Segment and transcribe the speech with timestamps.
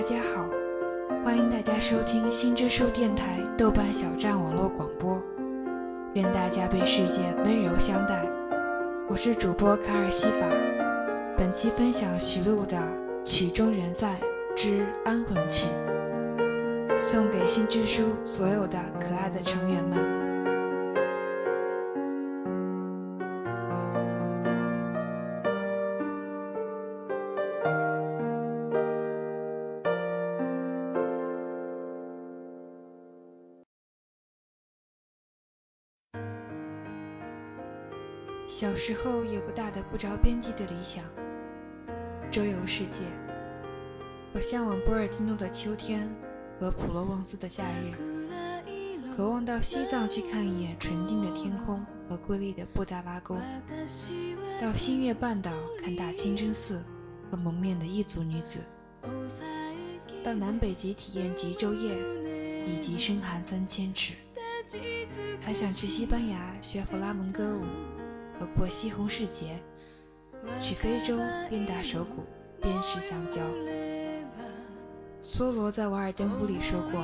[0.00, 0.48] 大家好，
[1.22, 5.22] 欢迎大家收听新之书电台豆瓣小站网络广播。
[6.14, 8.26] 愿大家被世界温柔相待。
[9.10, 10.48] 我是主播卡尔西法，
[11.36, 12.78] 本期分享徐璐的
[13.26, 14.16] 《曲终人散
[14.56, 15.66] 之安魂曲》，
[16.96, 20.29] 送给新之书所有的可爱的成员们。
[38.50, 41.04] 小时候有个大的不着边际的理想，
[42.32, 43.04] 周游世界。
[44.34, 46.10] 我向往波尔基诺的秋天
[46.58, 47.94] 和普罗旺斯的夏日，
[49.14, 53.40] 渴望到西藏去看一眼纯净的天空和瑰丽的布达拉宫，
[54.60, 56.82] 到新月半岛看大清真寺
[57.30, 58.58] 和蒙面的异族女子，
[60.24, 61.96] 到南北极体验极昼夜
[62.66, 64.14] 以及深寒三千尺，
[65.40, 67.64] 还想去西班牙学弗拉门戈舞。
[68.60, 69.58] 过西红柿节，
[70.58, 71.16] 去非洲
[71.48, 72.26] 边打手鼓
[72.60, 73.40] 边吃香蕉。
[75.22, 77.02] 梭罗在《瓦尔登湖》里说过：“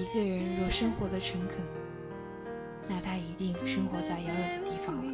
[0.00, 1.58] 一个人若生活的诚恳，
[2.88, 5.12] 那他一定生活在遥远的地方了。”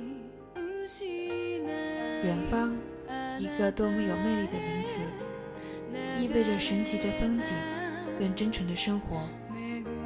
[2.22, 2.78] 远方，
[3.36, 5.00] 一个多么有魅力的名词，
[6.20, 7.56] 意味着神奇的风景、
[8.16, 9.28] 更真诚的生活，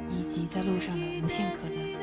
[0.09, 1.94] 以及在路上的无限可能。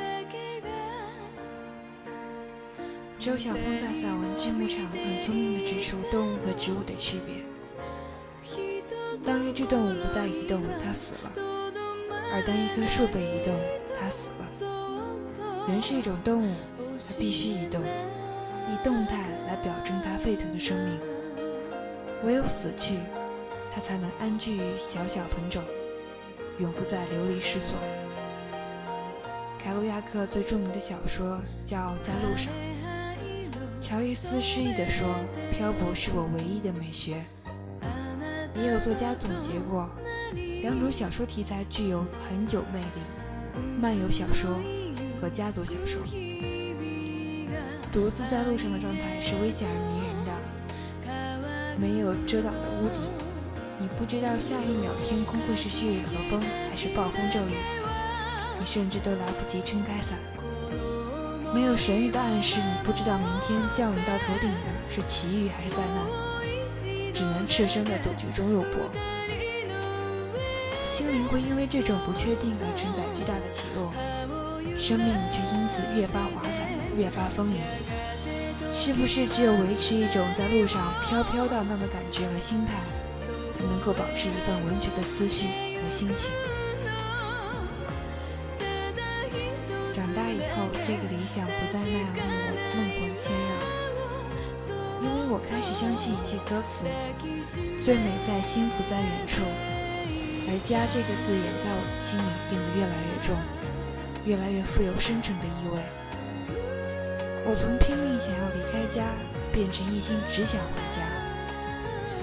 [3.24, 7.36] 周晓峰在散文剧目上很聪明地指出动物和植物的区别。
[9.24, 11.30] 当一只动物不再移动，它死了；
[12.34, 13.54] 而当一棵树被移动，
[13.96, 15.66] 它死了。
[15.68, 16.56] 人是一种动物，
[16.98, 20.98] 它必须移动，以动态来表征它沸腾的生命。
[22.24, 22.96] 唯有死去，
[23.70, 25.62] 它才能安居于小小坟冢，
[26.58, 27.78] 永不再流离失所。
[29.60, 32.52] 凯鲁亚克最著名的小说叫《在路上》。
[33.82, 35.12] 乔伊斯诗意地说
[35.50, 37.16] ：“漂泊是我唯一的美学。”
[38.54, 39.90] 也有作家总结过，
[40.62, 43.02] 两种小说题材具有很久魅力：
[43.80, 44.48] 漫游小说
[45.20, 46.00] 和家族小说。
[47.90, 53.02] 独自在路上的状态是危险而迷人的，没有遮挡的屋顶，
[53.78, 57.56] 你不知道下一秒天空会是旭日和风还是暴风骤雨，
[58.60, 60.20] 你甚至都来不及撑开伞。
[61.54, 68.90] 没有神谕的暗示，你不知道明天降临到头顶的是奇遇还是灾难，只能赤身的赌局中肉搏。
[70.82, 73.92] 心灵会因为这种不确定而承载巨大的起落，
[74.74, 77.56] 生命却因此越发华彩，越发丰盈。
[78.72, 82.80] 是不是只有维持一种在路上飘飘荡荡的感觉和心态，
[83.52, 85.48] 才能够保持一份文学的思绪
[85.82, 86.30] 和心情？
[90.84, 93.54] 这个理想不再那样令我梦魂牵绕，
[95.00, 96.86] 因为我开始相信一句歌词
[97.78, 99.42] ：“最美在心不在远处。”
[100.50, 103.36] 而“家”这个字眼在我的心里变得越来越重，
[104.24, 105.78] 越来越富有深沉的意味。
[107.46, 109.04] 我从拼命想要离开家，
[109.52, 111.00] 变成一心只想回家。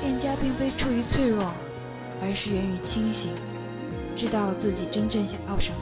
[0.01, 1.53] 恋家并非出于脆弱，
[2.21, 3.31] 而是源于清醒，
[4.17, 5.77] 知道自己真正想要什么。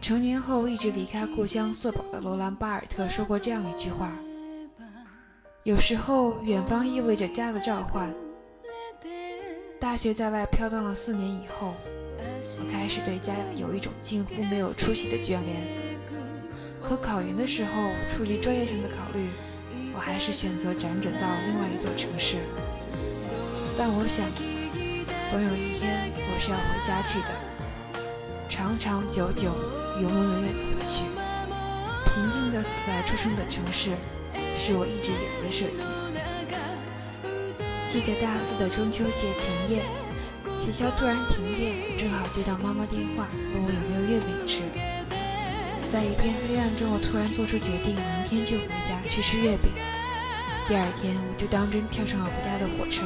[0.00, 4.10] 成年后一直离开故乡色宝的罗兰·巴尔特说过这样一句话
[5.62, 8.14] ：“有时候，远方意味着家的召唤。”
[9.78, 11.74] 大学在外飘荡了四年以后，
[12.58, 15.90] 我开始对家有一种近乎没有出息的眷恋。
[16.82, 19.28] 可考研的时候，出于专业上的考虑，
[19.94, 22.38] 我还是选择辗转到另外一座城市。
[23.76, 24.26] 但我想，
[25.28, 27.28] 总有一天我是要回家去的，
[28.50, 29.54] 长长久久。
[30.00, 31.04] 永永远远的回去，
[32.06, 33.90] 平静的死在出生的城市，
[34.56, 35.86] 是我一直以来的设计。
[37.86, 39.84] 记得大四的中秋节前夜，
[40.58, 44.62] 学校突然停电，正好接到妈妈电话，问我有没有月饼吃。
[45.90, 49.70] 在一片黑暗中，我突然做出决定，明天就回家去吃月饼。
[50.66, 53.04] 第二天，我就当真跳上了回家的火车，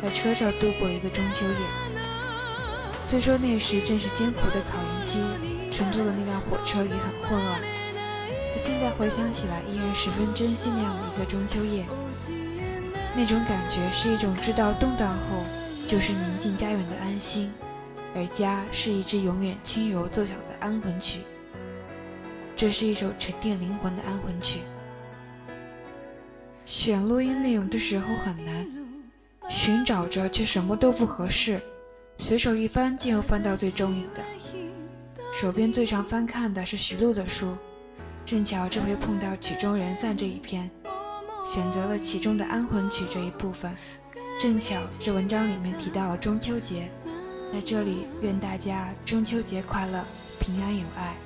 [0.00, 1.97] 在车上度过了一个中秋夜。
[2.98, 5.22] 虽说那时正是艰苦的考研期。
[5.70, 11.86] 乘坐的那辆火车也很混乱，可现在回想起来，依然十分珍惜那样的一个中秋夜。
[13.14, 15.44] 那种感觉是一种知道动荡后
[15.86, 17.52] 就是宁静家园的安心，
[18.16, 21.20] 而家是一支永远轻柔奏响的安魂曲。
[22.56, 24.60] 这是一首沉淀灵魂的安魂曲。
[26.64, 28.66] 选录音内容的时候很难，
[29.48, 31.60] 寻找着却什么都不合适，
[32.20, 34.22] 随手一翻，竟又翻到最中意的。
[35.40, 37.56] 手边最常翻看的是徐璐的书，
[38.26, 40.68] 正巧这回碰到曲终人散这一篇，
[41.44, 43.72] 选择了其中的安魂曲这一部分。
[44.40, 46.90] 正巧这文章里面提到了中秋节，
[47.52, 50.04] 在这里愿大家中秋节快乐，
[50.40, 51.16] 平安有爱。